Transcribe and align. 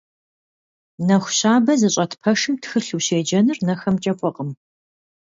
Нэху 1.07 1.29
щабэ 1.37 1.73
зыщӏэт 1.79 2.11
пэшым 2.21 2.55
тхылъ 2.61 2.91
ущеджэныр 2.97 3.57
нэхэмкӏэ 3.67 4.13
фӏыкъым. 4.19 4.49